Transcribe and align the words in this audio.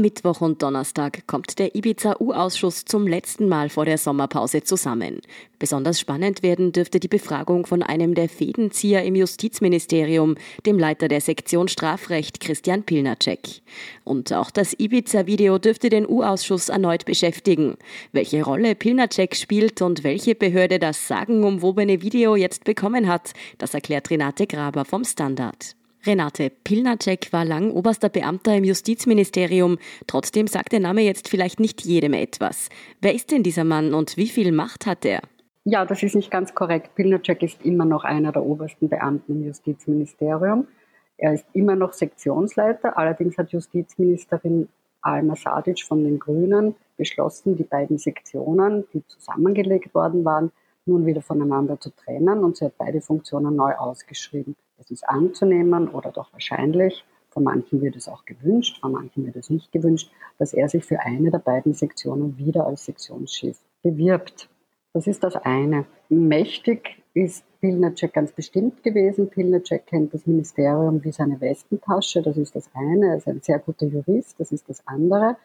Am 0.00 0.04
Mittwoch 0.04 0.40
und 0.40 0.62
Donnerstag 0.62 1.26
kommt 1.26 1.58
der 1.58 1.74
Ibiza-U-Ausschuss 1.74 2.86
zum 2.86 3.06
letzten 3.06 3.48
Mal 3.48 3.68
vor 3.68 3.84
der 3.84 3.98
Sommerpause 3.98 4.62
zusammen. 4.62 5.20
Besonders 5.58 6.00
spannend 6.00 6.42
werden 6.42 6.72
dürfte 6.72 7.00
die 7.00 7.08
Befragung 7.08 7.66
von 7.66 7.82
einem 7.82 8.14
der 8.14 8.30
Fädenzieher 8.30 9.02
im 9.04 9.14
Justizministerium, 9.14 10.36
dem 10.64 10.78
Leiter 10.78 11.08
der 11.08 11.20
Sektion 11.20 11.68
Strafrecht 11.68 12.40
Christian 12.40 12.82
Pilnacek. 12.82 13.60
Und 14.02 14.32
auch 14.32 14.50
das 14.50 14.72
Ibiza-Video 14.72 15.58
dürfte 15.58 15.90
den 15.90 16.08
U-Ausschuss 16.08 16.70
erneut 16.70 17.04
beschäftigen. 17.04 17.76
Welche 18.12 18.42
Rolle 18.42 18.74
Pilnacek 18.74 19.36
spielt 19.36 19.82
und 19.82 20.02
welche 20.02 20.34
Behörde 20.34 20.78
das 20.78 21.08
sagenumwobene 21.08 22.00
Video 22.00 22.36
jetzt 22.36 22.64
bekommen 22.64 23.06
hat, 23.06 23.34
das 23.58 23.74
erklärt 23.74 24.08
Renate 24.08 24.46
Graber 24.46 24.86
vom 24.86 25.04
Standard. 25.04 25.76
Renate 26.06 26.50
Pilnacek 26.50 27.32
war 27.32 27.44
lang 27.44 27.72
oberster 27.72 28.08
Beamter 28.08 28.56
im 28.56 28.64
Justizministerium. 28.64 29.78
Trotzdem 30.06 30.46
sagt 30.46 30.72
der 30.72 30.80
Name 30.80 31.02
jetzt 31.02 31.28
vielleicht 31.28 31.60
nicht 31.60 31.82
jedem 31.82 32.14
etwas. 32.14 32.70
Wer 33.02 33.14
ist 33.14 33.30
denn 33.30 33.42
dieser 33.42 33.64
Mann 33.64 33.92
und 33.92 34.16
wie 34.16 34.28
viel 34.28 34.52
Macht 34.52 34.86
hat 34.86 35.04
er? 35.04 35.20
Ja, 35.64 35.84
das 35.84 36.02
ist 36.02 36.14
nicht 36.14 36.30
ganz 36.30 36.54
korrekt. 36.54 36.94
Pilnacek 36.94 37.42
ist 37.42 37.64
immer 37.64 37.84
noch 37.84 38.04
einer 38.04 38.32
der 38.32 38.44
obersten 38.44 38.88
Beamten 38.88 39.32
im 39.32 39.46
Justizministerium. 39.46 40.66
Er 41.18 41.34
ist 41.34 41.44
immer 41.52 41.76
noch 41.76 41.92
Sektionsleiter. 41.92 42.96
Allerdings 42.96 43.36
hat 43.36 43.52
Justizministerin 43.52 44.68
Alma 45.02 45.36
Sadic 45.36 45.82
von 45.82 46.02
den 46.02 46.18
Grünen 46.18 46.76
beschlossen, 46.96 47.56
die 47.56 47.64
beiden 47.64 47.98
Sektionen, 47.98 48.84
die 48.94 49.06
zusammengelegt 49.06 49.94
worden 49.94 50.24
waren, 50.24 50.50
nun 50.86 51.04
wieder 51.04 51.22
voneinander 51.22 51.78
zu 51.78 51.90
trennen 51.90 52.42
und 52.42 52.56
sie 52.56 52.64
hat 52.64 52.78
beide 52.78 53.00
Funktionen 53.00 53.54
neu 53.54 53.74
ausgeschrieben. 53.74 54.56
Es 54.80 54.90
ist 54.90 55.08
anzunehmen 55.08 55.88
oder 55.88 56.10
doch 56.10 56.32
wahrscheinlich, 56.32 57.04
von 57.28 57.44
manchen 57.44 57.82
wird 57.82 57.96
es 57.96 58.08
auch 58.08 58.24
gewünscht, 58.24 58.80
von 58.80 58.92
manchen 58.92 59.26
wird 59.26 59.36
es 59.36 59.50
nicht 59.50 59.70
gewünscht, 59.72 60.10
dass 60.38 60.54
er 60.54 60.68
sich 60.68 60.84
für 60.84 61.00
eine 61.00 61.30
der 61.30 61.38
beiden 61.38 61.74
Sektionen 61.74 62.38
wieder 62.38 62.66
als 62.66 62.86
Sektionschef 62.86 63.58
bewirbt. 63.82 64.48
Das 64.92 65.06
ist 65.06 65.22
das 65.22 65.36
eine. 65.36 65.84
Mächtig 66.08 67.02
ist 67.14 67.44
Pilnacek 67.60 68.12
ganz 68.14 68.32
bestimmt 68.32 68.82
gewesen. 68.82 69.28
Pilnacek 69.28 69.86
kennt 69.86 70.14
das 70.14 70.26
Ministerium 70.26 71.04
wie 71.04 71.12
seine 71.12 71.40
Westentasche, 71.40 72.22
das 72.22 72.36
ist 72.36 72.56
das 72.56 72.70
eine. 72.74 73.08
Er 73.08 73.16
ist 73.18 73.28
ein 73.28 73.42
sehr 73.42 73.58
guter 73.58 73.86
Jurist, 73.86 74.40
das 74.40 74.50
ist 74.50 74.68
das 74.68 74.84
andere. 74.86 75.36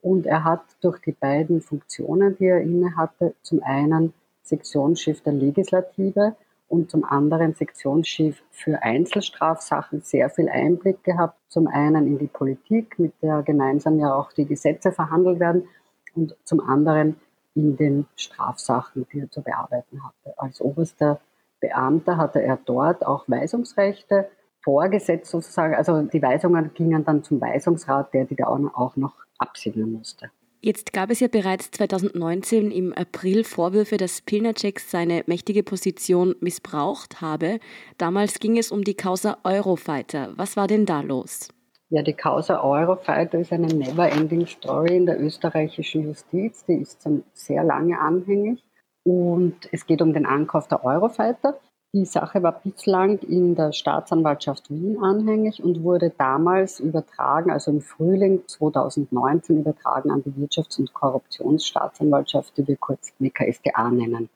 Und 0.00 0.26
er 0.26 0.44
hat 0.44 0.64
durch 0.80 0.98
die 1.00 1.12
beiden 1.12 1.60
Funktionen, 1.60 2.36
die 2.38 2.46
er 2.46 2.60
inne 2.60 2.96
hatte, 2.96 3.34
zum 3.42 3.62
einen 3.62 4.14
Sektionschef 4.42 5.20
der 5.20 5.34
Legislative 5.34 6.34
und 6.68 6.90
zum 6.90 7.04
anderen 7.04 7.54
Sektionschef 7.54 8.42
für 8.50 8.82
Einzelstrafsachen 8.82 10.02
sehr 10.02 10.28
viel 10.30 10.48
Einblick 10.48 11.02
gehabt. 11.02 11.38
Zum 11.48 11.66
einen 11.66 12.06
in 12.06 12.18
die 12.18 12.26
Politik, 12.26 12.98
mit 12.98 13.14
der 13.22 13.42
gemeinsam 13.42 13.98
ja 13.98 14.14
auch 14.14 14.32
die 14.32 14.44
Gesetze 14.44 14.92
verhandelt 14.92 15.40
werden 15.40 15.66
und 16.14 16.36
zum 16.44 16.60
anderen 16.60 17.16
in 17.54 17.76
den 17.76 18.06
Strafsachen, 18.16 19.06
die 19.12 19.20
er 19.20 19.30
zu 19.30 19.42
bearbeiten 19.42 20.02
hatte. 20.04 20.38
Als 20.38 20.60
oberster 20.60 21.20
Beamter 21.60 22.16
hatte 22.16 22.42
er 22.42 22.58
dort 22.64 23.04
auch 23.04 23.24
Weisungsrechte 23.26 24.28
vorgesetzt 24.62 25.30
sozusagen. 25.30 25.74
Also 25.74 26.02
die 26.02 26.22
Weisungen 26.22 26.72
gingen 26.74 27.04
dann 27.04 27.24
zum 27.24 27.40
Weisungsrat, 27.40 28.12
der 28.14 28.26
die 28.26 28.36
da 28.36 28.46
auch 28.46 28.96
noch 28.96 29.14
absegnen 29.38 29.92
musste. 29.92 30.30
Jetzt 30.60 30.92
gab 30.92 31.10
es 31.10 31.20
ja 31.20 31.28
bereits 31.28 31.70
2019 31.70 32.72
im 32.72 32.92
April 32.92 33.44
Vorwürfe, 33.44 33.96
dass 33.96 34.22
Pilnacek 34.22 34.80
seine 34.80 35.22
mächtige 35.26 35.62
Position 35.62 36.34
missbraucht 36.40 37.20
habe. 37.20 37.60
Damals 37.96 38.40
ging 38.40 38.58
es 38.58 38.72
um 38.72 38.82
die 38.82 38.94
Causa 38.94 39.38
Eurofighter. 39.44 40.32
Was 40.36 40.56
war 40.56 40.66
denn 40.66 40.84
da 40.84 41.00
los? 41.00 41.48
Ja, 41.90 42.02
die 42.02 42.12
Causa 42.12 42.60
Eurofighter 42.60 43.38
ist 43.38 43.52
eine 43.52 43.68
never-ending 43.68 44.46
Story 44.46 44.96
in 44.96 45.06
der 45.06 45.20
österreichischen 45.20 46.04
Justiz. 46.04 46.64
Die 46.66 46.74
ist 46.74 47.04
schon 47.04 47.22
sehr 47.32 47.62
lange 47.62 47.98
anhängig. 48.00 48.64
Und 49.04 49.56
es 49.70 49.86
geht 49.86 50.02
um 50.02 50.12
den 50.12 50.26
Ankauf 50.26 50.66
der 50.66 50.84
Eurofighter. 50.84 51.60
Die 51.94 52.04
Sache 52.04 52.42
war 52.42 52.60
bislang 52.60 53.18
in 53.20 53.54
der 53.54 53.72
Staatsanwaltschaft 53.72 54.68
Wien 54.68 55.02
anhängig 55.02 55.64
und 55.64 55.82
wurde 55.82 56.10
damals 56.10 56.80
übertragen, 56.80 57.50
also 57.50 57.70
im 57.70 57.80
Frühling 57.80 58.42
2019 58.46 59.60
übertragen 59.60 60.10
an 60.10 60.22
die 60.22 60.32
Wirtschafts- 60.32 60.78
und 60.78 60.92
Korruptionsstaatsanwaltschaft, 60.92 62.58
die 62.58 62.68
wir 62.68 62.76
kurz 62.76 63.14
WKStA 63.18 63.90
nennen. 63.90 64.28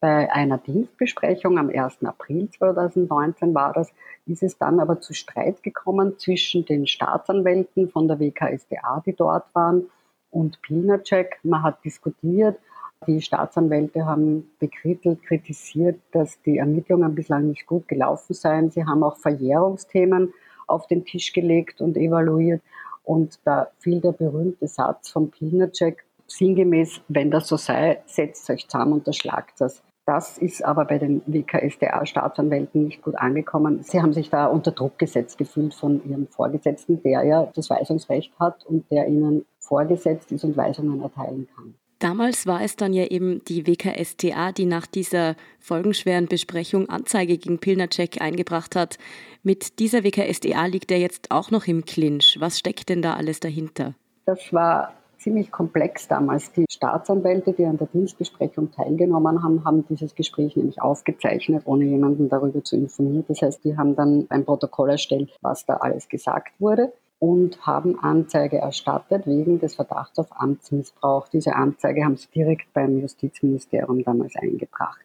Bei 0.00 0.32
einer 0.32 0.56
Dienstbesprechung 0.56 1.58
am 1.58 1.68
1. 1.68 2.04
April 2.04 2.48
2019 2.48 3.54
war 3.54 3.74
das, 3.74 3.92
ist 4.24 4.42
es 4.42 4.56
dann 4.56 4.80
aber 4.80 4.98
zu 4.98 5.12
Streit 5.12 5.62
gekommen 5.62 6.18
zwischen 6.18 6.64
den 6.64 6.86
Staatsanwälten 6.86 7.90
von 7.90 8.08
der 8.08 8.18
WKStA, 8.18 9.02
die 9.04 9.14
dort 9.14 9.54
waren, 9.54 9.90
und 10.30 10.60
Pilnacek. 10.62 11.38
Man 11.42 11.62
hat 11.62 11.84
diskutiert, 11.84 12.58
die 13.06 13.20
Staatsanwälte 13.20 14.06
haben 14.06 14.50
bekrittelt, 14.58 15.22
kritisiert, 15.22 16.00
dass 16.12 16.40
die 16.42 16.58
Ermittlungen 16.58 17.14
bislang 17.14 17.48
nicht 17.48 17.66
gut 17.66 17.88
gelaufen 17.88 18.34
seien. 18.34 18.70
Sie 18.70 18.84
haben 18.84 19.02
auch 19.02 19.16
Verjährungsthemen 19.16 20.32
auf 20.66 20.86
den 20.86 21.04
Tisch 21.04 21.32
gelegt 21.32 21.80
und 21.80 21.96
evaluiert. 21.96 22.62
Und 23.04 23.40
da 23.44 23.68
fiel 23.78 24.00
der 24.00 24.12
berühmte 24.12 24.68
Satz 24.68 25.10
von 25.10 25.30
Pilnacek, 25.30 26.04
sinngemäß, 26.26 27.00
wenn 27.08 27.30
das 27.30 27.48
so 27.48 27.56
sei, 27.56 28.02
setzt 28.06 28.50
euch 28.50 28.68
zusammen 28.68 28.92
und 28.94 29.06
erschlagt 29.06 29.60
das. 29.60 29.82
Das 30.04 30.38
ist 30.38 30.64
aber 30.64 30.84
bei 30.86 30.98
den 30.98 31.22
WKSDA-Staatsanwälten 31.26 32.84
nicht 32.84 33.02
gut 33.02 33.16
angekommen. 33.16 33.82
Sie 33.82 34.00
haben 34.00 34.12
sich 34.12 34.30
da 34.30 34.46
unter 34.46 34.72
Druck 34.72 34.98
gesetzt 34.98 35.38
gefühlt 35.38 35.74
von 35.74 36.02
ihrem 36.08 36.26
Vorgesetzten, 36.28 37.02
der 37.02 37.24
ja 37.24 37.50
das 37.54 37.68
Weisungsrecht 37.70 38.32
hat 38.38 38.64
und 38.64 38.90
der 38.90 39.06
ihnen 39.06 39.44
vorgesetzt 39.58 40.32
ist 40.32 40.44
und 40.44 40.56
Weisungen 40.56 41.02
erteilen 41.02 41.46
kann. 41.54 41.74
Damals 41.98 42.46
war 42.46 42.62
es 42.62 42.76
dann 42.76 42.92
ja 42.92 43.06
eben 43.06 43.42
die 43.44 43.66
WKSTA, 43.66 44.52
die 44.52 44.66
nach 44.66 44.86
dieser 44.86 45.34
folgenschweren 45.58 46.26
Besprechung 46.26 46.88
Anzeige 46.88 47.38
gegen 47.38 47.58
Pilnacek 47.58 48.20
eingebracht 48.20 48.76
hat. 48.76 48.98
Mit 49.42 49.80
dieser 49.80 50.04
WKSTA 50.04 50.66
liegt 50.66 50.92
er 50.92 50.98
jetzt 50.98 51.32
auch 51.32 51.50
noch 51.50 51.66
im 51.66 51.84
Clinch. 51.84 52.36
Was 52.38 52.58
steckt 52.58 52.88
denn 52.88 53.02
da 53.02 53.14
alles 53.14 53.40
dahinter? 53.40 53.94
Das 54.26 54.52
war 54.52 54.92
ziemlich 55.18 55.50
komplex 55.50 56.06
damals. 56.06 56.52
Die 56.52 56.66
Staatsanwälte, 56.70 57.52
die 57.52 57.64
an 57.64 57.78
der 57.78 57.88
Dienstbesprechung 57.88 58.70
teilgenommen 58.70 59.42
haben, 59.42 59.64
haben 59.64 59.84
dieses 59.88 60.14
Gespräch 60.14 60.54
nämlich 60.54 60.80
aufgezeichnet, 60.80 61.62
ohne 61.64 61.84
jemanden 61.84 62.28
darüber 62.28 62.62
zu 62.62 62.76
informieren. 62.76 63.24
Das 63.26 63.42
heißt, 63.42 63.64
die 63.64 63.76
haben 63.76 63.96
dann 63.96 64.26
ein 64.28 64.44
Protokoll 64.44 64.90
erstellt, 64.90 65.36
was 65.40 65.66
da 65.66 65.78
alles 65.78 66.08
gesagt 66.08 66.52
wurde 66.60 66.92
und 67.18 67.66
haben 67.66 67.98
Anzeige 67.98 68.58
erstattet 68.58 69.26
wegen 69.26 69.58
des 69.58 69.74
Verdachts 69.74 70.18
auf 70.18 70.28
Amtsmissbrauch. 70.30 71.28
Diese 71.28 71.54
Anzeige 71.54 72.04
haben 72.04 72.16
sie 72.16 72.28
direkt 72.34 72.72
beim 72.72 73.00
Justizministerium 73.00 74.04
damals 74.04 74.34
eingebracht. 74.36 75.04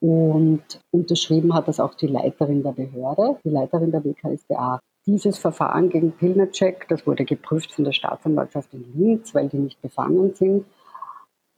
Und 0.00 0.80
unterschrieben 0.90 1.54
hat 1.54 1.68
das 1.68 1.78
auch 1.78 1.94
die 1.94 2.08
Leiterin 2.08 2.62
der 2.62 2.72
Behörde, 2.72 3.36
die 3.44 3.50
Leiterin 3.50 3.92
der 3.92 4.04
WKSDA. 4.04 4.80
Dieses 5.06 5.38
Verfahren 5.38 5.90
gegen 5.90 6.12
Pilnacek, 6.12 6.88
das 6.88 7.06
wurde 7.06 7.24
geprüft 7.24 7.72
von 7.72 7.84
der 7.84 7.92
Staatsanwaltschaft 7.92 8.72
in 8.72 8.84
Linz, 8.96 9.34
weil 9.34 9.48
die 9.48 9.58
nicht 9.58 9.80
befangen 9.80 10.34
sind. 10.34 10.64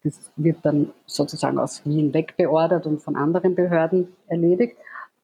Das 0.03 0.31
wird 0.37 0.59
dann 0.63 0.93
sozusagen 1.07 1.59
aus 1.59 1.87
Wien 1.87 2.13
wegbeordert 2.13 2.87
und 2.87 3.01
von 3.01 3.17
anderen 3.17 3.55
Behörden 3.55 4.09
erledigt 4.27 4.77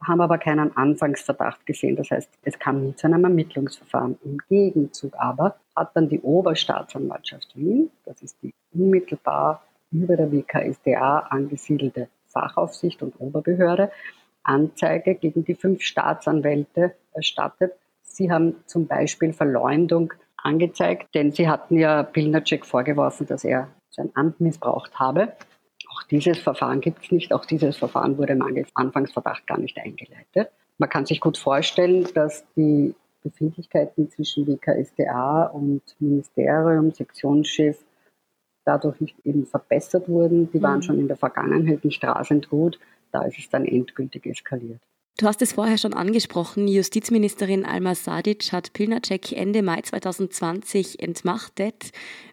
haben 0.07 0.21
aber 0.21 0.39
keinen 0.39 0.77
Anfangsverdacht 0.77 1.67
gesehen. 1.67 1.97
Das 1.97 2.11
heißt, 2.11 2.31
es 2.43 2.59
kam 2.59 2.83
nie 2.83 2.95
zu 2.95 3.07
einem 3.07 3.25
Ermittlungsverfahren. 3.25 4.19
Im 4.25 4.39
Gegenzug 4.49 5.15
aber 5.19 5.57
hat 5.77 5.95
dann 5.95 6.09
die 6.09 6.21
Oberstaatsanwaltschaft 6.21 7.57
Wien, 7.57 7.91
das 8.05 8.23
ist 8.23 8.37
die 8.43 8.55
unmittelbar 8.73 9.63
über 9.93 10.17
der 10.17 10.31
WKSDA 10.33 11.19
angesiedelte 11.31 12.09
Fachaufsicht 12.27 13.03
und 13.03 13.21
Oberbehörde, 13.21 13.91
Anzeige 14.43 15.15
gegen 15.17 15.45
die 15.45 15.55
fünf 15.55 15.83
Staatsanwälte 15.83 16.95
erstattet. 17.13 17.75
Sie 18.03 18.31
haben 18.31 18.57
zum 18.67 18.87
Beispiel 18.87 19.33
Verleumdung 19.33 20.13
angezeigt, 20.37 21.15
denn 21.15 21.33
sie 21.33 21.49
hatten 21.49 21.79
ja 21.79 22.03
Pilnacek 22.03 22.65
vorgeworfen, 22.65 23.27
dass 23.27 23.45
er 23.45 23.69
sein 23.91 24.11
Amt 24.15 24.41
missbraucht 24.41 24.99
habe. 24.99 25.33
Auch 26.01 26.05
dieses 26.05 26.39
Verfahren 26.39 26.81
gibt 26.81 27.05
es 27.05 27.13
nicht. 27.13 27.33
Auch 27.33 27.45
dieses 27.45 27.77
Verfahren 27.77 28.17
wurde 28.17 28.35
mangels 28.35 28.71
Anfangsverdacht 28.75 29.47
gar 29.47 29.59
nicht 29.59 29.77
eingeleitet. 29.79 30.51
Man 30.79 30.89
kann 30.89 31.05
sich 31.05 31.21
gut 31.21 31.37
vorstellen, 31.37 32.07
dass 32.15 32.45
die 32.57 32.95
Befindlichkeiten 33.23 34.11
zwischen 34.11 34.47
WKSDA 34.47 35.47
und 35.47 35.83
Ministerium, 35.99 36.91
Sektionschef 36.91 37.79
dadurch 38.65 38.99
nicht 39.01 39.17
eben 39.25 39.45
verbessert 39.45 40.09
wurden. 40.09 40.51
Die 40.53 40.63
waren 40.63 40.79
mhm. 40.79 40.83
schon 40.83 40.99
in 40.99 41.09
der 41.09 41.19
Vergangenheit 41.19 41.85
nicht 41.85 42.03
rasend 42.03 42.49
gut. 42.49 42.79
Da 43.13 43.23
ist 43.25 43.39
es 43.39 43.51
dann 43.51 43.67
endgültig 43.67 44.25
eskaliert. 44.25 44.81
Du 45.19 45.27
hast 45.27 45.43
es 45.43 45.53
vorher 45.53 45.77
schon 45.77 45.93
angesprochen. 45.93 46.67
Justizministerin 46.67 47.67
Alma 47.67 47.95
Sadic 47.95 48.53
hat 48.53 48.73
Pilnacek 48.73 49.33
Ende 49.33 49.63
Mai 49.63 49.83
2020 49.83 51.03
entmachtet. 51.03 51.91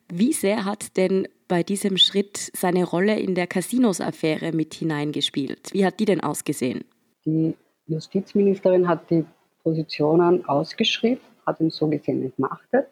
Wie 0.08 0.32
sehr 0.32 0.64
hat 0.64 0.96
denn 0.96 1.28
bei 1.48 1.64
diesem 1.64 1.98
Schritt 1.98 2.52
seine 2.54 2.84
Rolle 2.84 3.20
in 3.20 3.36
der 3.36 3.48
Casinos-Affäre 3.48 4.52
mit 4.52 4.74
hineingespielt? 4.74 5.74
Wie 5.74 5.86
hat 5.86 6.00
die 6.00 6.06
denn 6.06 6.22
ausgesehen? 6.22 6.86
Die 7.26 7.56
Justizministerin 7.88 8.88
hat 8.88 9.10
die 9.10 9.26
Positionen 9.64 10.46
ausgeschrieben, 10.46 11.22
hat 11.46 11.60
ihn 11.60 11.70
so 11.70 11.88
gesehen 11.88 12.24
entmachtet. 12.24 12.88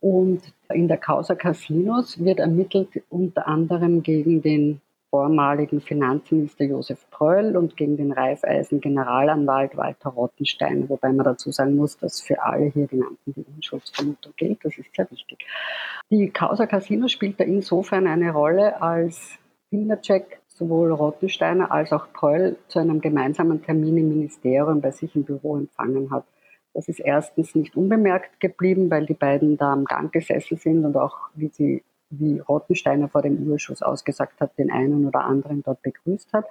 Und 0.00 0.40
in 0.72 0.88
der 0.88 0.98
Causa 0.98 1.34
Casinos 1.34 2.22
wird 2.22 2.38
ermittelt 2.38 2.88
unter 3.08 3.46
anderem 3.46 4.02
gegen 4.02 4.42
den 4.42 4.80
vormaligen 5.10 5.80
Finanzminister 5.80 6.64
Josef 6.64 7.08
Pröll 7.10 7.56
und 7.56 7.76
gegen 7.76 7.96
den 7.96 8.12
Raiffeisen-Generalanwalt 8.12 9.76
Walter 9.76 10.10
Rottenstein, 10.10 10.88
wobei 10.88 11.12
man 11.12 11.24
dazu 11.24 11.50
sagen 11.50 11.76
muss, 11.76 11.96
dass 11.98 12.20
für 12.20 12.42
alle 12.42 12.66
hier 12.66 12.86
genannten 12.86 13.32
die 13.32 13.44
Unschuldsvermutung 13.54 14.32
gilt. 14.36 14.64
Das 14.64 14.76
ist 14.78 14.94
sehr 14.94 15.10
wichtig. 15.10 15.46
Die 16.10 16.30
Causa 16.30 16.66
Casino 16.66 17.08
spielt 17.08 17.40
da 17.40 17.44
insofern 17.44 18.06
eine 18.06 18.32
Rolle, 18.32 18.80
als 18.82 19.38
Pilnacek 19.70 20.40
sowohl 20.46 20.92
Rottensteiner 20.92 21.70
als 21.70 21.92
auch 21.92 22.12
Pröll 22.12 22.56
zu 22.68 22.78
einem 22.78 23.00
gemeinsamen 23.00 23.62
Termin 23.62 23.98
im 23.98 24.08
Ministerium 24.08 24.80
bei 24.80 24.90
sich 24.90 25.14
im 25.14 25.24
Büro 25.24 25.56
empfangen 25.56 26.10
hat. 26.10 26.24
Das 26.72 26.88
ist 26.88 27.00
erstens 27.00 27.54
nicht 27.54 27.76
unbemerkt 27.76 28.38
geblieben, 28.40 28.90
weil 28.90 29.06
die 29.06 29.14
beiden 29.14 29.56
da 29.56 29.72
am 29.72 29.84
Gang 29.84 30.12
gesessen 30.12 30.58
sind 30.58 30.84
und 30.84 30.96
auch, 30.96 31.16
wie 31.34 31.48
sie 31.48 31.82
wie 32.18 32.38
Rottensteiner 32.38 33.08
vor 33.08 33.22
dem 33.22 33.48
Urschuss 33.48 33.82
ausgesagt 33.82 34.40
hat, 34.40 34.56
den 34.58 34.70
einen 34.70 35.06
oder 35.06 35.24
anderen 35.24 35.62
dort 35.62 35.82
begrüßt 35.82 36.32
hat. 36.32 36.46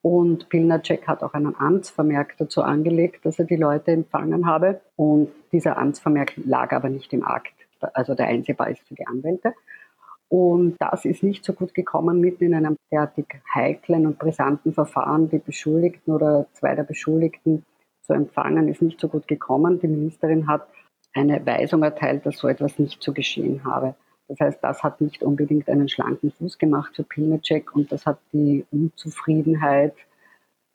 Und 0.00 0.48
Pilnacek 0.48 1.08
hat 1.08 1.22
auch 1.22 1.34
einen 1.34 1.56
Amtsvermerk 1.58 2.36
dazu 2.38 2.62
angelegt, 2.62 3.24
dass 3.24 3.38
er 3.38 3.46
die 3.46 3.56
Leute 3.56 3.90
empfangen 3.90 4.46
habe. 4.46 4.80
Und 4.96 5.30
dieser 5.52 5.76
Amtsvermerk 5.76 6.34
lag 6.36 6.72
aber 6.72 6.88
nicht 6.88 7.12
im 7.12 7.24
Akt, 7.24 7.54
also 7.94 8.14
der 8.14 8.26
einsehbar 8.26 8.70
ist 8.70 8.86
für 8.86 8.94
die 8.94 9.06
Anwälte. 9.06 9.54
Und 10.28 10.76
das 10.78 11.04
ist 11.04 11.22
nicht 11.22 11.44
so 11.44 11.54
gut 11.54 11.74
gekommen, 11.74 12.20
mitten 12.20 12.44
in 12.44 12.54
einem 12.54 12.76
derartig 12.92 13.26
heiklen 13.52 14.06
und 14.06 14.18
brisanten 14.18 14.74
Verfahren. 14.74 15.30
Die 15.30 15.38
Beschuldigten 15.38 16.12
oder 16.12 16.46
zwei 16.52 16.74
der 16.74 16.84
Beschuldigten 16.84 17.64
zu 18.02 18.12
empfangen, 18.12 18.68
ist 18.68 18.82
nicht 18.82 19.00
so 19.00 19.08
gut 19.08 19.26
gekommen. 19.26 19.80
Die 19.80 19.88
Ministerin 19.88 20.46
hat 20.46 20.68
eine 21.14 21.44
Weisung 21.44 21.82
erteilt, 21.82 22.26
dass 22.26 22.38
so 22.38 22.46
etwas 22.46 22.78
nicht 22.78 23.02
zu 23.02 23.14
geschehen 23.14 23.64
habe. 23.64 23.94
Das 24.28 24.40
heißt, 24.40 24.58
das 24.62 24.82
hat 24.82 25.00
nicht 25.00 25.22
unbedingt 25.22 25.68
einen 25.68 25.88
schlanken 25.88 26.30
Fuß 26.30 26.58
gemacht 26.58 26.94
für 26.94 27.02
Pilnacek 27.02 27.74
und 27.74 27.90
das 27.90 28.04
hat 28.04 28.18
die 28.32 28.66
Unzufriedenheit 28.70 29.94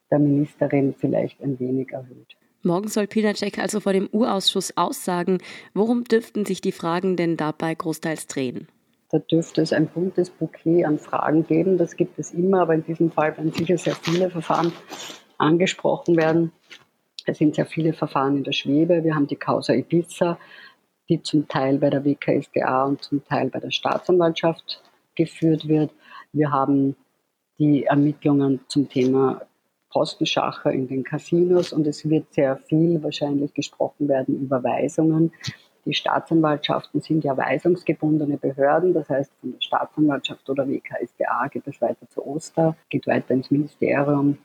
der 0.09 0.19
Ministerin 0.19 0.95
vielleicht 0.97 1.41
ein 1.41 1.59
wenig 1.59 1.91
erhöht. 1.91 2.35
Morgen 2.63 2.88
soll 2.88 3.07
Pilnacek 3.07 3.59
also 3.59 3.79
vor 3.79 3.94
dem 3.94 4.07
Urausschuss 4.11 4.77
aussagen. 4.77 5.39
Worum 5.73 6.05
dürften 6.05 6.45
sich 6.45 6.61
die 6.61 6.71
Fragen 6.71 7.17
denn 7.17 7.35
dabei 7.35 7.75
großteils 7.75 8.27
drehen? 8.27 8.67
Da 9.09 9.19
dürfte 9.19 9.61
es 9.61 9.73
ein 9.73 9.88
buntes 9.88 10.29
Bouquet 10.31 10.85
an 10.85 10.97
Fragen 10.97 11.45
geben. 11.45 11.77
Das 11.77 11.95
gibt 11.95 12.17
es 12.17 12.31
immer, 12.31 12.61
aber 12.61 12.73
in 12.73 12.83
diesem 12.83 13.11
Fall 13.11 13.38
werden 13.38 13.51
sicher 13.51 13.77
sehr 13.77 13.95
viele 13.95 14.29
Verfahren 14.29 14.71
angesprochen 15.38 16.15
werden. 16.15 16.51
Es 17.25 17.38
sind 17.38 17.55
sehr 17.55 17.65
viele 17.65 17.94
Verfahren 17.94 18.38
in 18.38 18.44
der 18.44 18.53
Schwebe. 18.53 19.03
Wir 19.03 19.13
haben 19.13 19.27
die 19.27 19.35
Causa 19.35 19.73
Ibiza, 19.73 20.39
die 21.09 21.21
zum 21.21 21.47
Teil 21.47 21.77
bei 21.77 21.89
der 21.89 22.05
WKSDA 22.05 22.85
und 22.85 23.03
zum 23.03 23.23
Teil 23.25 23.50
bei 23.50 23.59
der 23.59 23.71
Staatsanwaltschaft 23.71 24.81
geführt 25.15 25.67
wird. 25.67 25.91
Wir 26.31 26.51
haben 26.51 26.95
die 27.59 27.85
Ermittlungen 27.85 28.61
zum 28.67 28.89
Thema 28.89 29.41
Postenschacher 29.89 30.71
in 30.71 30.88
den 30.88 31.03
Casinos 31.03 31.71
und 31.71 31.85
es 31.85 32.09
wird 32.09 32.33
sehr 32.33 32.57
viel 32.57 33.03
wahrscheinlich 33.03 33.53
gesprochen 33.53 34.07
werden 34.07 34.39
über 34.41 34.63
Weisungen. 34.63 35.31
Die 35.85 35.94
Staatsanwaltschaften 35.94 37.01
sind 37.01 37.23
ja 37.23 37.35
weisungsgebundene 37.35 38.38
Behörden, 38.38 38.94
das 38.94 39.09
heißt 39.09 39.31
von 39.39 39.51
der 39.51 39.61
Staatsanwaltschaft 39.61 40.50
oder 40.50 40.67
WKSDA 40.67 41.47
geht 41.50 41.67
es 41.67 41.79
weiter 41.81 42.09
zu 42.09 42.25
Oster, 42.25 42.75
geht 42.89 43.05
weiter 43.05 43.33
ins 43.33 43.51
Ministerium 43.51 44.38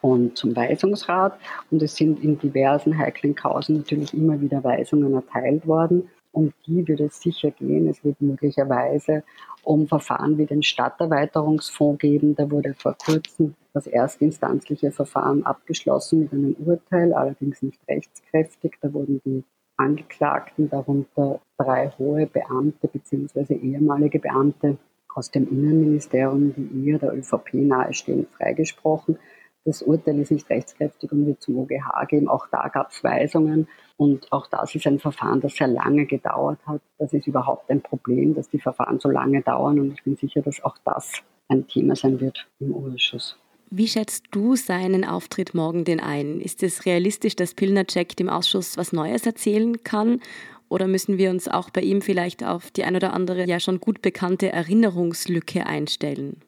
und 0.00 0.36
zum 0.36 0.54
Weisungsrat. 0.54 1.38
Und 1.70 1.82
es 1.82 1.96
sind 1.96 2.22
in 2.22 2.38
diversen 2.38 2.96
heiklen 2.96 3.34
Kausen 3.34 3.78
natürlich 3.78 4.14
immer 4.14 4.40
wieder 4.40 4.62
Weisungen 4.62 5.14
erteilt 5.14 5.66
worden. 5.66 6.08
Um 6.32 6.52
die 6.66 6.86
wird 6.86 7.00
es 7.00 7.20
sicher 7.20 7.50
gehen. 7.50 7.88
Es 7.88 8.04
wird 8.04 8.20
möglicherweise 8.20 9.22
um 9.62 9.88
Verfahren 9.88 10.38
wie 10.38 10.46
den 10.46 10.62
Stadterweiterungsfonds 10.62 12.00
geben. 12.00 12.34
Da 12.36 12.50
wurde 12.50 12.74
vor 12.74 12.96
kurzem 13.04 13.54
das 13.72 13.86
erstinstanzliche 13.86 14.92
Verfahren 14.92 15.44
abgeschlossen 15.44 16.20
mit 16.20 16.32
einem 16.32 16.54
Urteil, 16.64 17.12
allerdings 17.12 17.62
nicht 17.62 17.80
rechtskräftig. 17.88 18.78
Da 18.80 18.92
wurden 18.92 19.20
die 19.24 19.44
Angeklagten, 19.76 20.70
darunter 20.70 21.40
drei 21.58 21.90
hohe 21.98 22.26
Beamte 22.26 22.88
bzw. 22.88 23.54
ehemalige 23.54 24.18
Beamte 24.18 24.78
aus 25.14 25.30
dem 25.30 25.48
Innenministerium, 25.48 26.54
die 26.54 26.88
eher 26.88 26.98
der 26.98 27.14
ÖVP 27.14 27.54
nahestehen, 27.54 28.26
freigesprochen. 28.36 29.18
Das 29.66 29.82
Urteil 29.82 30.20
ist 30.20 30.30
nicht 30.30 30.48
rechtskräftig 30.48 31.10
und 31.10 31.26
wird 31.26 31.42
zum 31.42 31.58
OGH 31.58 32.06
gehen. 32.08 32.28
Auch 32.28 32.46
da 32.52 32.68
gab 32.68 32.92
es 32.92 33.02
Weisungen. 33.02 33.66
Und 33.96 34.32
auch 34.32 34.46
das 34.46 34.74
ist 34.76 34.86
ein 34.86 35.00
Verfahren, 35.00 35.40
das 35.40 35.56
sehr 35.56 35.66
lange 35.66 36.06
gedauert 36.06 36.60
hat. 36.66 36.80
Das 36.98 37.12
ist 37.12 37.26
überhaupt 37.26 37.68
ein 37.68 37.82
Problem, 37.82 38.34
dass 38.34 38.48
die 38.48 38.60
Verfahren 38.60 39.00
so 39.00 39.10
lange 39.10 39.42
dauern. 39.42 39.80
Und 39.80 39.92
ich 39.92 40.04
bin 40.04 40.14
sicher, 40.14 40.40
dass 40.40 40.62
auch 40.62 40.76
das 40.84 41.20
ein 41.48 41.66
Thema 41.66 41.96
sein 41.96 42.20
wird 42.20 42.46
im 42.60 42.74
Ausschuss. 42.74 43.36
Wie 43.70 43.88
schätzt 43.88 44.26
du 44.30 44.54
seinen 44.54 45.04
Auftritt 45.04 45.52
morgen 45.52 45.84
denn 45.84 45.98
ein? 45.98 46.40
Ist 46.40 46.62
es 46.62 46.86
realistisch, 46.86 47.34
dass 47.34 47.54
Pilnacek 47.54 48.16
dem 48.16 48.28
Ausschuss 48.28 48.76
was 48.76 48.92
Neues 48.92 49.26
erzählen 49.26 49.82
kann? 49.82 50.20
Oder 50.68 50.86
müssen 50.86 51.18
wir 51.18 51.30
uns 51.30 51.48
auch 51.48 51.70
bei 51.70 51.80
ihm 51.80 52.02
vielleicht 52.02 52.44
auf 52.44 52.70
die 52.70 52.84
ein 52.84 52.94
oder 52.94 53.12
andere 53.12 53.44
ja 53.46 53.58
schon 53.58 53.80
gut 53.80 54.00
bekannte 54.02 54.52
Erinnerungslücke 54.52 55.66
einstellen? 55.66 56.42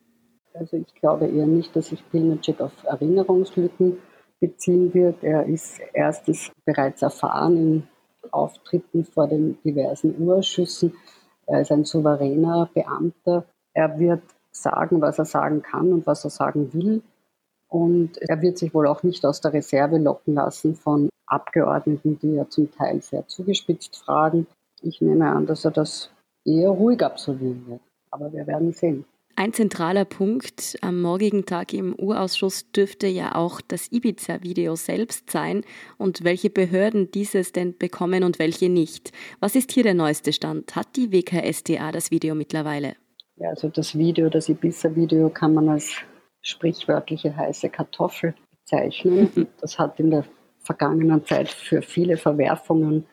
Also 0.59 0.77
ich 0.77 0.93
glaube 0.97 1.27
eher 1.27 1.47
nicht, 1.47 1.75
dass 1.77 1.89
sich 1.89 2.03
Pilnacek 2.11 2.61
auf 2.61 2.73
Erinnerungslücken 2.85 3.99
beziehen 4.41 4.93
wird. 4.93 5.23
Er 5.23 5.47
ist 5.47 5.81
erstens 5.93 6.51
bereits 6.65 7.03
erfahren 7.03 7.57
in 7.57 7.89
Auftritten 8.33 9.05
vor 9.05 9.29
den 9.29 9.59
diversen 9.63 10.21
Urschüssen. 10.21 10.95
Er 11.47 11.61
ist 11.61 11.71
ein 11.71 11.85
souveräner 11.85 12.69
Beamter. 12.75 13.45
Er 13.73 13.99
wird 13.99 14.23
sagen, 14.51 15.01
was 15.01 15.19
er 15.19 15.25
sagen 15.27 15.63
kann 15.63 15.93
und 15.93 16.07
was 16.07 16.25
er 16.25 16.31
sagen 16.31 16.73
will. 16.75 17.03
Und 17.69 18.19
er 18.19 18.43
wird 18.43 18.59
sich 18.59 18.75
wohl 18.75 18.89
auch 18.89 19.03
nicht 19.05 19.25
aus 19.25 19.41
der 19.41 19.53
Reserve 19.53 19.99
locken 19.99 20.35
lassen 20.35 20.75
von 20.75 21.09
Abgeordneten, 21.27 22.19
die 22.19 22.35
ja 22.35 22.49
zum 22.49 22.71
Teil 22.73 23.01
sehr 23.01 23.27
zugespitzt 23.29 23.97
fragen. 23.97 24.47
Ich 24.83 25.01
nehme 25.01 25.31
an, 25.31 25.47
dass 25.47 25.65
er 25.65 25.71
das 25.71 26.11
eher 26.45 26.71
ruhig 26.71 27.03
absolvieren 27.05 27.65
wird. 27.69 27.81
Aber 28.11 28.33
wir 28.33 28.47
werden 28.47 28.73
sehen. 28.73 29.05
Ein 29.39 29.53
zentraler 29.53 30.05
Punkt 30.05 30.77
am 30.83 31.01
morgigen 31.01 31.47
Tag 31.47 31.73
im 31.73 31.95
Urausschuss 31.95 32.73
dürfte 32.73 33.07
ja 33.07 33.37
auch 33.37 33.61
das 33.61 33.93
Ibiza-Video 33.93 34.75
selbst 34.75 35.31
sein 35.31 35.63
und 35.97 36.25
welche 36.25 36.51
Behörden 36.51 37.13
dieses 37.13 37.53
denn 37.53 37.79
bekommen 37.79 38.25
und 38.25 38.41
welche 38.41 38.69
nicht. 38.69 39.13
Was 39.39 39.55
ist 39.55 39.71
hier 39.71 39.85
der 39.85 39.95
neueste 39.95 40.33
Stand? 40.33 40.75
Hat 40.75 40.89
die 40.97 41.13
WKSDA 41.13 41.93
das 41.93 42.11
Video 42.11 42.35
mittlerweile? 42.35 42.97
Ja, 43.37 43.51
also 43.51 43.69
das 43.69 43.97
Video, 43.97 44.29
das 44.29 44.49
Ibiza-Video 44.49 45.29
kann 45.29 45.55
man 45.55 45.69
als 45.69 45.99
sprichwörtliche 46.43 47.37
heiße 47.37 47.69
Kartoffel 47.69 48.35
bezeichnen. 48.51 49.31
Mhm. 49.33 49.47
Das 49.61 49.79
hat 49.79 50.01
in 50.01 50.11
der 50.11 50.25
vergangenen 50.59 51.25
Zeit 51.25 51.49
für 51.49 51.81
viele 51.81 52.17
Verwerfungen 52.17 53.07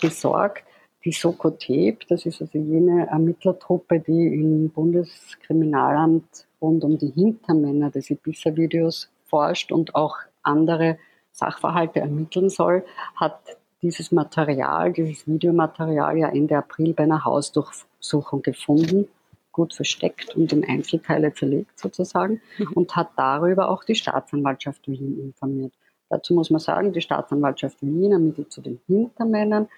gesorgt 0.00 0.64
die 1.04 1.12
Sokotep, 1.12 2.06
das 2.08 2.26
ist 2.26 2.40
also 2.40 2.58
jene 2.58 3.06
Ermittlertruppe, 3.06 4.00
die 4.00 4.26
im 4.34 4.70
Bundeskriminalamt 4.70 6.46
rund 6.60 6.84
um 6.84 6.98
die 6.98 7.10
Hintermänner 7.10 7.90
des 7.90 8.10
Ibiza-Videos 8.10 9.08
forscht 9.26 9.70
und 9.70 9.94
auch 9.94 10.16
andere 10.42 10.98
Sachverhalte 11.32 12.00
ermitteln 12.00 12.50
soll, 12.50 12.84
hat 13.14 13.38
dieses 13.80 14.10
Material, 14.10 14.92
dieses 14.92 15.26
Videomaterial 15.28 16.18
ja 16.18 16.28
Ende 16.30 16.56
April 16.56 16.94
bei 16.94 17.04
einer 17.04 17.24
Hausdurchsuchung 17.24 18.42
gefunden, 18.42 19.06
gut 19.52 19.74
versteckt 19.74 20.34
und 20.34 20.52
in 20.52 20.64
Einzelteile 20.64 21.32
zerlegt 21.32 21.78
sozusagen 21.78 22.40
mhm. 22.58 22.72
und 22.74 22.96
hat 22.96 23.10
darüber 23.16 23.70
auch 23.70 23.84
die 23.84 23.94
Staatsanwaltschaft 23.94 24.88
Wien 24.88 25.20
informiert. 25.20 25.72
Dazu 26.10 26.34
muss 26.34 26.50
man 26.50 26.60
sagen, 26.60 26.92
die 26.92 27.00
Staatsanwaltschaft 27.00 27.82
Wien 27.82 28.12
ermittelt 28.12 28.50
zu 28.50 28.60
den 28.60 28.80
Hintermännern, 28.86 29.68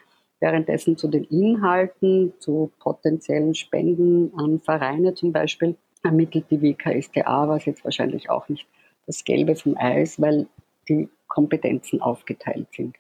Währenddessen 0.41 0.97
zu 0.97 1.09
den 1.09 1.25
Inhalten, 1.25 2.33
zu 2.39 2.73
potenziellen 2.81 3.55
Spenden 3.55 4.33
an 4.37 4.61
Vereine 4.61 5.15
zum 5.15 5.33
Beispiel, 5.33 5.77
ermittelt 6.03 6.47
die 6.51 6.63
WKStA, 6.63 7.49
was 7.49 7.67
jetzt 7.67 7.85
wahrscheinlich 7.85 8.31
auch 8.31 8.49
nicht 8.49 8.67
das 9.07 9.25
Gelbe 9.25 9.55
vom 9.55 9.77
Eis, 9.77 10.21
weil 10.21 10.47
die 10.89 11.09
Kompetenzen 11.29 12.01
aufgeteilt 12.01 12.69
sind. 12.73 12.97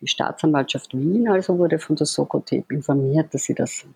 Die 0.00 0.08
Staatsanwaltschaft 0.08 0.96
Wien 0.96 1.28
also 1.28 1.58
wurde 1.58 1.78
von 1.78 1.96
der 1.96 2.06
Sokotep 2.06 2.72
informiert, 2.72 3.32
dass 3.34 3.44
sie 3.44 3.54
das 3.54 3.86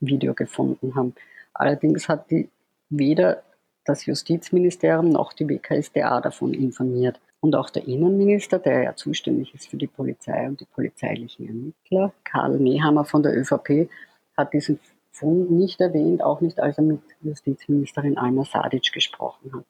Video 0.00 0.34
gefunden 0.34 0.94
haben. 0.94 1.14
Allerdings 1.54 2.08
hat 2.08 2.30
die 2.30 2.48
weder 2.90 3.42
das 3.84 4.06
Justizministerium 4.06 5.08
noch 5.08 5.32
die 5.32 5.48
WKStA 5.48 6.20
davon 6.20 6.54
informiert. 6.54 7.20
Und 7.44 7.56
auch 7.56 7.68
der 7.68 7.86
Innenminister, 7.86 8.58
der 8.58 8.84
ja 8.84 8.96
zuständig 8.96 9.54
ist 9.54 9.68
für 9.68 9.76
die 9.76 9.86
Polizei 9.86 10.48
und 10.48 10.62
die 10.62 10.64
polizeilichen 10.64 11.46
Ermittler, 11.46 12.14
Karl 12.24 12.58
Nehammer 12.58 13.04
von 13.04 13.22
der 13.22 13.36
ÖVP, 13.36 13.90
hat 14.34 14.54
diesen 14.54 14.80
Fund 15.12 15.50
nicht 15.50 15.78
erwähnt, 15.78 16.22
auch 16.22 16.40
nicht 16.40 16.58
als 16.58 16.78
er 16.78 16.84
mit 16.84 17.00
Justizministerin 17.20 18.16
Alma 18.16 18.46
Sadic 18.46 18.90
gesprochen 18.94 19.52
hat. 19.52 19.66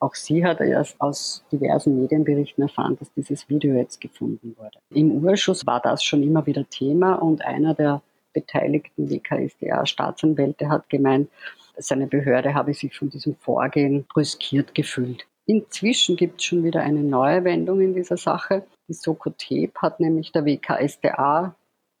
Auch 0.00 0.16
sie 0.16 0.44
hat 0.44 0.60
erst 0.60 1.00
aus 1.00 1.44
diversen 1.52 2.00
Medienberichten 2.00 2.62
erfahren, 2.62 2.96
dass 2.98 3.12
dieses 3.12 3.48
Video 3.48 3.76
jetzt 3.76 4.00
gefunden 4.00 4.56
wurde. 4.58 4.80
Im 4.90 5.12
Urschuss 5.12 5.64
war 5.64 5.80
das 5.80 6.02
schon 6.02 6.24
immer 6.24 6.44
wieder 6.46 6.68
Thema 6.68 7.14
und 7.14 7.42
einer 7.42 7.74
der 7.74 8.02
beteiligten 8.32 9.08
WKSDA-Staatsanwälte 9.08 10.68
hat 10.68 10.90
gemeint, 10.90 11.30
seine 11.76 12.08
Behörde 12.08 12.54
habe 12.54 12.74
sich 12.74 12.98
von 12.98 13.08
diesem 13.08 13.36
Vorgehen 13.36 14.04
brüskiert 14.12 14.74
gefühlt. 14.74 15.28
Inzwischen 15.46 16.16
gibt 16.16 16.40
es 16.40 16.46
schon 16.46 16.64
wieder 16.64 16.80
eine 16.80 17.02
neue 17.02 17.44
Wendung 17.44 17.80
in 17.80 17.94
dieser 17.94 18.16
Sache. 18.16 18.64
Die 18.88 18.94
Sokotep 18.94 19.76
hat 19.76 20.00
nämlich 20.00 20.32
der 20.32 20.46
WKSDA 20.46 21.54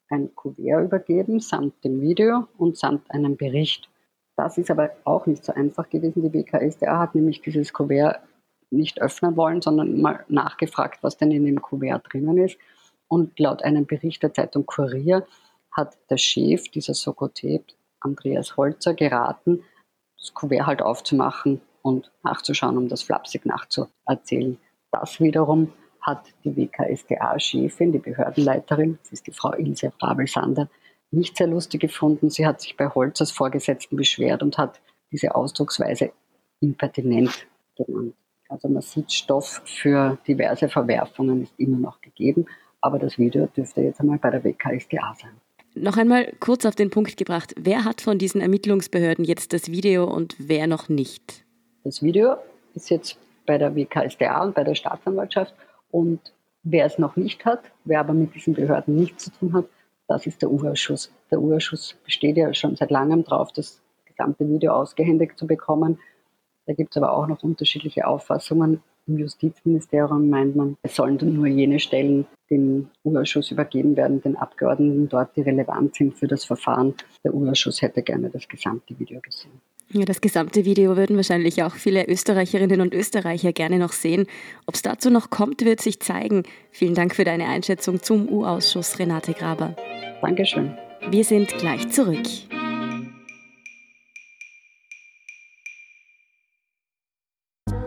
ein 0.08 0.34
Kuvert 0.34 0.84
übergeben, 0.84 1.40
samt 1.40 1.84
dem 1.84 2.00
Video 2.00 2.48
und 2.56 2.78
samt 2.78 3.10
einem 3.10 3.36
Bericht. 3.36 3.90
Das 4.36 4.56
ist 4.56 4.70
aber 4.70 4.90
auch 5.04 5.26
nicht 5.26 5.44
so 5.44 5.52
einfach 5.52 5.90
gewesen. 5.90 6.22
Die 6.22 6.32
WKSDA 6.32 6.98
hat 6.98 7.14
nämlich 7.14 7.42
dieses 7.42 7.72
Kuvert 7.72 8.20
nicht 8.70 9.00
öffnen 9.00 9.36
wollen, 9.36 9.60
sondern 9.60 10.00
mal 10.00 10.24
nachgefragt, 10.28 11.02
was 11.02 11.18
denn 11.18 11.30
in 11.30 11.44
dem 11.44 11.60
Kuvert 11.60 12.12
drinnen 12.12 12.38
ist. 12.38 12.58
Und 13.08 13.38
laut 13.38 13.62
einem 13.62 13.86
Bericht 13.86 14.22
der 14.22 14.32
Zeitung 14.32 14.64
Kurier 14.64 15.26
hat 15.70 15.96
der 16.08 16.16
Chef 16.16 16.68
dieser 16.68 16.94
Sokotep, 16.94 17.64
Andreas 18.00 18.56
Holzer, 18.56 18.94
geraten, 18.94 19.62
das 20.18 20.32
Kuvert 20.32 20.66
halt 20.66 20.82
aufzumachen 20.82 21.60
und 21.84 22.10
nachzuschauen, 22.22 22.78
um 22.78 22.88
das 22.88 23.02
flapsig 23.02 23.44
nachzuerzählen. 23.44 24.58
Das 24.90 25.20
wiederum 25.20 25.72
hat 26.00 26.32
die 26.44 26.56
WKSDA-Chefin, 26.56 27.92
die 27.92 27.98
Behördenleiterin, 27.98 28.98
das 29.02 29.12
ist 29.12 29.26
die 29.26 29.32
Frau 29.32 29.52
Ilse 29.52 29.92
Rabel-Sander, 30.00 30.68
nicht 31.10 31.36
sehr 31.36 31.46
lustig 31.46 31.82
gefunden. 31.82 32.30
Sie 32.30 32.46
hat 32.46 32.60
sich 32.62 32.76
bei 32.76 32.88
Holzers 32.88 33.30
Vorgesetzten 33.30 33.96
beschwert 33.96 34.42
und 34.42 34.56
hat 34.56 34.80
diese 35.12 35.34
Ausdrucksweise 35.34 36.12
impertinent 36.60 37.46
genannt. 37.76 38.14
Also 38.48 38.68
man 38.68 38.82
sieht, 38.82 39.12
Stoff 39.12 39.62
für 39.64 40.18
diverse 40.26 40.68
Verwerfungen 40.68 41.42
ist 41.42 41.54
immer 41.58 41.78
noch 41.78 42.00
gegeben, 42.00 42.46
aber 42.80 42.98
das 42.98 43.18
Video 43.18 43.46
dürfte 43.46 43.82
jetzt 43.82 44.00
einmal 44.00 44.18
bei 44.18 44.30
der 44.30 44.42
WKSDA 44.42 45.14
sein. 45.20 45.32
Noch 45.74 45.96
einmal 45.96 46.32
kurz 46.40 46.64
auf 46.64 46.76
den 46.76 46.90
Punkt 46.90 47.16
gebracht. 47.16 47.54
Wer 47.58 47.84
hat 47.84 48.00
von 48.00 48.18
diesen 48.18 48.40
Ermittlungsbehörden 48.40 49.24
jetzt 49.24 49.52
das 49.52 49.70
Video 49.70 50.04
und 50.04 50.36
wer 50.38 50.66
noch 50.66 50.88
nicht? 50.88 51.44
Das 51.84 52.02
Video 52.02 52.38
ist 52.74 52.88
jetzt 52.88 53.18
bei 53.44 53.58
der 53.58 53.76
WKSDA 53.76 54.42
und 54.42 54.54
bei 54.54 54.64
der 54.64 54.74
Staatsanwaltschaft. 54.74 55.54
Und 55.90 56.18
wer 56.62 56.86
es 56.86 56.98
noch 56.98 57.14
nicht 57.16 57.44
hat, 57.44 57.60
wer 57.84 58.00
aber 58.00 58.14
mit 58.14 58.34
diesen 58.34 58.54
Behörden 58.54 58.96
nichts 58.96 59.24
zu 59.24 59.30
tun 59.32 59.52
hat, 59.52 59.66
das 60.08 60.26
ist 60.26 60.40
der 60.40 60.50
U-Ausschuss. 60.50 61.12
Der 61.30 61.42
U-Ausschuss 61.42 61.94
besteht 62.02 62.38
ja 62.38 62.54
schon 62.54 62.74
seit 62.76 62.90
langem 62.90 63.22
darauf, 63.24 63.52
das 63.52 63.82
gesamte 64.06 64.48
Video 64.48 64.72
ausgehändigt 64.72 65.38
zu 65.38 65.46
bekommen. 65.46 65.98
Da 66.64 66.72
gibt 66.72 66.96
es 66.96 67.02
aber 67.02 67.12
auch 67.12 67.26
noch 67.26 67.42
unterschiedliche 67.42 68.06
Auffassungen. 68.06 68.82
Im 69.06 69.18
Justizministerium 69.18 70.30
meint 70.30 70.56
man, 70.56 70.78
es 70.80 70.96
sollen 70.96 71.18
nur 71.34 71.46
jene 71.46 71.78
Stellen 71.80 72.26
dem 72.48 72.88
U-Ausschuss 73.04 73.50
übergeben 73.50 73.94
werden, 73.94 74.22
den 74.22 74.36
Abgeordneten 74.36 75.10
dort, 75.10 75.36
die 75.36 75.42
relevant 75.42 75.96
sind 75.96 76.16
für 76.16 76.28
das 76.28 76.46
Verfahren. 76.46 76.94
Der 77.22 77.34
U-Ausschuss 77.34 77.82
hätte 77.82 78.02
gerne 78.02 78.30
das 78.30 78.48
gesamte 78.48 78.98
Video 78.98 79.20
gesehen. 79.20 79.60
Ja, 79.90 80.04
das 80.04 80.20
gesamte 80.20 80.64
Video 80.64 80.96
würden 80.96 81.16
wahrscheinlich 81.16 81.62
auch 81.62 81.74
viele 81.74 82.08
Österreicherinnen 82.08 82.80
und 82.80 82.94
Österreicher 82.94 83.52
gerne 83.52 83.78
noch 83.78 83.92
sehen. 83.92 84.26
Ob 84.66 84.74
es 84.74 84.82
dazu 84.82 85.10
noch 85.10 85.30
kommt, 85.30 85.64
wird 85.64 85.80
sich 85.80 86.00
zeigen. 86.00 86.42
Vielen 86.70 86.94
Dank 86.94 87.14
für 87.14 87.24
deine 87.24 87.46
Einschätzung 87.46 88.02
zum 88.02 88.28
U-Ausschuss, 88.28 88.98
Renate 88.98 89.34
Graber. 89.34 89.76
Dankeschön. 90.20 90.76
Wir 91.10 91.24
sind 91.24 91.56
gleich 91.58 91.90
zurück. 91.90 92.26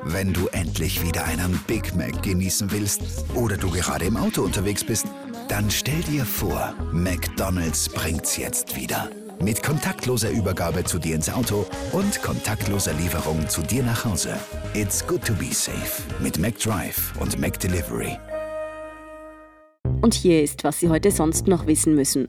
Wenn 0.10 0.32
du 0.32 0.48
endlich 0.48 1.04
wieder 1.06 1.26
einen 1.26 1.60
Big 1.68 1.94
Mac 1.96 2.24
genießen 2.24 2.72
willst 2.72 3.02
oder 3.36 3.58
du 3.58 3.70
gerade 3.70 4.06
im 4.06 4.16
Auto 4.16 4.42
unterwegs 4.42 4.84
bist, 4.84 5.08
dann 5.50 5.70
stell 5.70 6.02
dir 6.04 6.26
vor, 6.26 6.74
McDonald's 6.94 7.90
bringt's 7.90 8.38
jetzt 8.38 8.76
wieder. 8.76 9.10
Mit 9.40 9.62
kontaktloser 9.62 10.32
Übergabe 10.32 10.84
zu 10.84 10.98
dir 10.98 11.16
ins 11.16 11.30
Auto 11.30 11.66
und 11.92 12.22
kontaktloser 12.22 12.94
Lieferung 12.94 13.48
zu 13.48 13.62
dir 13.62 13.84
nach 13.84 14.04
Hause. 14.04 14.36
It's 14.74 15.06
good 15.06 15.24
to 15.26 15.34
be 15.34 15.54
safe 15.54 16.02
mit 16.20 16.40
McDrive 16.40 17.14
und 17.20 17.40
McDelivery. 17.40 18.18
Und 20.02 20.14
hier 20.14 20.44
ist, 20.44 20.64
was 20.64 20.80
Sie 20.80 20.90
heute 20.90 21.12
sonst 21.12 21.48
noch 21.48 21.68
wissen 21.68 21.96
müssen. 21.96 22.28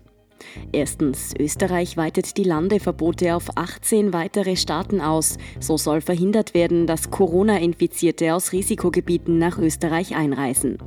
Erstens, 0.72 1.34
Österreich 1.38 1.96
weitet 1.96 2.36
die 2.36 2.44
Landeverbote 2.44 3.34
auf 3.34 3.56
18 3.56 4.12
weitere 4.12 4.56
Staaten 4.56 5.00
aus. 5.00 5.38
So 5.60 5.76
soll 5.76 6.00
verhindert 6.00 6.54
werden, 6.54 6.86
dass 6.86 7.10
Corona-Infizierte 7.10 8.34
aus 8.34 8.52
Risikogebieten 8.52 9.38
nach 9.38 9.58
Österreich 9.58 10.14
einreisen. 10.14 10.78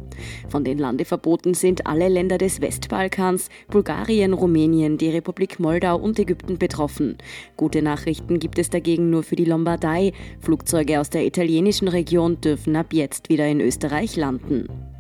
Von 0.50 0.64
den 0.64 0.78
Landeverboten 0.78 1.54
sind 1.54 1.88
alle 1.88 2.08
Länder 2.08 2.38
des 2.38 2.62
Westbalkans, 2.62 3.50
Bulgarien, 3.70 4.34
Rumänien, 4.34 4.98
die 4.98 5.10
Republik 5.10 5.60
Moldau 5.60 5.98
und 5.98 6.20
Ägypten 6.20 6.58
betroffen. 6.58 7.18
Gute 7.58 7.82
Nachrichten 7.82 8.40
gibt 8.40 8.60
es 8.60 8.70
dagegen 8.70 9.10
nur 9.10 9.24
für 9.24 9.36
die 9.36 9.46
Lombardei. 9.46 10.14
Flugzeuge 10.40 11.00
aus 11.00 11.10
der 11.10 11.26
italienischen 11.26 11.88
Region 11.88 12.42
dürfen 12.42 12.76
ab 12.76 12.94
jetzt 12.94 13.30
wieder 13.30 13.48
in 13.48 13.62
Österreich 13.62 14.16
landen. 14.16 14.91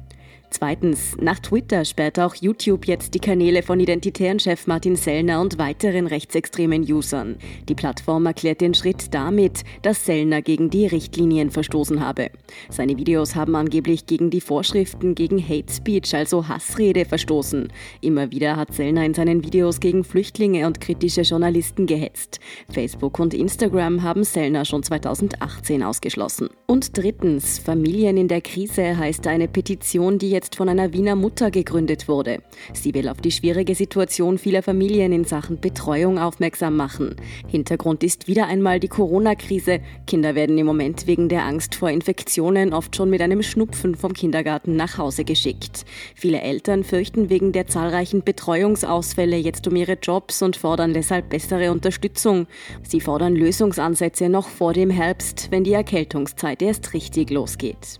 Zweitens, 0.53 1.15
nach 1.17 1.39
Twitter 1.39 1.85
sperrt 1.85 2.19
auch 2.19 2.35
YouTube 2.35 2.85
jetzt 2.85 3.13
die 3.13 3.19
Kanäle 3.19 3.63
von 3.63 3.79
identitären 3.79 4.37
Chef 4.37 4.67
Martin 4.67 4.97
Sellner 4.97 5.39
und 5.39 5.57
weiteren 5.57 6.07
rechtsextremen 6.07 6.83
Usern. 6.83 7.37
Die 7.69 7.73
Plattform 7.73 8.25
erklärt 8.25 8.59
den 8.59 8.73
Schritt 8.73 9.13
damit, 9.13 9.63
dass 9.81 10.05
Sellner 10.05 10.41
gegen 10.41 10.69
die 10.69 10.87
Richtlinien 10.87 11.51
verstoßen 11.51 12.05
habe. 12.05 12.31
Seine 12.69 12.97
Videos 12.97 13.33
haben 13.33 13.55
angeblich 13.55 14.05
gegen 14.07 14.29
die 14.29 14.41
Vorschriften 14.41 15.15
gegen 15.15 15.41
Hate 15.41 15.71
Speech, 15.71 16.13
also 16.13 16.49
Hassrede, 16.49 17.05
verstoßen. 17.05 17.71
Immer 18.01 18.29
wieder 18.31 18.57
hat 18.57 18.73
Sellner 18.73 19.05
in 19.05 19.13
seinen 19.13 19.45
Videos 19.45 19.79
gegen 19.79 20.03
Flüchtlinge 20.03 20.67
und 20.67 20.81
kritische 20.81 21.21
Journalisten 21.21 21.85
gehetzt. 21.85 22.41
Facebook 22.69 23.19
und 23.19 23.33
Instagram 23.33 24.03
haben 24.03 24.25
Sellner 24.25 24.65
schon 24.65 24.83
2018 24.83 25.81
ausgeschlossen. 25.81 26.49
Und 26.67 26.97
drittens, 26.97 27.57
Familien 27.57 28.17
in 28.17 28.27
der 28.27 28.41
Krise 28.41 28.97
heißt 28.97 29.27
eine 29.27 29.47
Petition, 29.47 30.19
die 30.19 30.29
jetzt 30.29 30.40
jetzt 30.41 30.55
von 30.55 30.69
einer 30.69 30.91
Wiener 30.91 31.15
Mutter 31.15 31.51
gegründet 31.51 32.07
wurde. 32.07 32.41
Sie 32.73 32.95
will 32.95 33.09
auf 33.09 33.21
die 33.21 33.29
schwierige 33.29 33.75
Situation 33.75 34.39
vieler 34.39 34.63
Familien 34.63 35.11
in 35.11 35.23
Sachen 35.23 35.59
Betreuung 35.59 36.17
aufmerksam 36.17 36.75
machen. 36.75 37.15
Hintergrund 37.47 38.03
ist 38.03 38.27
wieder 38.27 38.47
einmal 38.47 38.79
die 38.79 38.87
Corona-Krise. 38.87 39.81
Kinder 40.07 40.33
werden 40.33 40.57
im 40.57 40.65
Moment 40.65 41.05
wegen 41.05 41.29
der 41.29 41.45
Angst 41.45 41.75
vor 41.75 41.91
Infektionen 41.91 42.73
oft 42.73 42.95
schon 42.95 43.11
mit 43.11 43.21
einem 43.21 43.43
Schnupfen 43.43 43.93
vom 43.93 44.13
Kindergarten 44.13 44.75
nach 44.75 44.97
Hause 44.97 45.25
geschickt. 45.25 45.85
Viele 46.15 46.41
Eltern 46.41 46.83
fürchten 46.83 47.29
wegen 47.29 47.51
der 47.51 47.67
zahlreichen 47.67 48.23
Betreuungsausfälle 48.23 49.37
jetzt 49.37 49.67
um 49.67 49.75
ihre 49.75 49.99
Jobs 50.01 50.41
und 50.41 50.55
fordern 50.55 50.95
deshalb 50.95 51.29
bessere 51.29 51.71
Unterstützung. 51.71 52.47
Sie 52.81 52.99
fordern 52.99 53.35
Lösungsansätze 53.35 54.27
noch 54.27 54.47
vor 54.47 54.73
dem 54.73 54.89
Herbst, 54.89 55.49
wenn 55.51 55.63
die 55.63 55.73
Erkältungszeit 55.73 56.63
erst 56.63 56.95
richtig 56.95 57.29
losgeht. 57.29 57.99